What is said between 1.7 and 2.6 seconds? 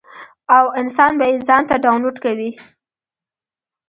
ډاونلوډ کوي-